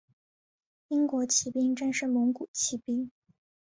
[0.87, 3.11] 英国骑兵战胜蒙古骑兵。